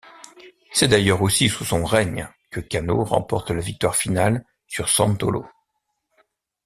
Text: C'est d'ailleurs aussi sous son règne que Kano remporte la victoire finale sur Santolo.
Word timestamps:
C'est 0.73 0.87
d'ailleurs 0.87 1.21
aussi 1.21 1.47
sous 1.47 1.63
son 1.63 1.85
règne 1.85 2.27
que 2.49 2.59
Kano 2.59 3.03
remporte 3.03 3.51
la 3.51 3.59
victoire 3.61 3.95
finale 3.95 4.43
sur 4.67 4.89
Santolo. 4.89 5.45